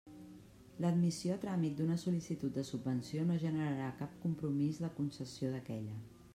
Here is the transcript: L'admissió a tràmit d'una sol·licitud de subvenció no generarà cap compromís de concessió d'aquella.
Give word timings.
L'admissió 0.85 1.35
a 1.35 1.41
tràmit 1.43 1.75
d'una 1.81 1.97
sol·licitud 2.03 2.57
de 2.59 2.65
subvenció 2.71 3.27
no 3.29 3.37
generarà 3.47 3.93
cap 4.03 4.19
compromís 4.27 4.85
de 4.87 4.93
concessió 5.01 5.57
d'aquella. 5.57 5.99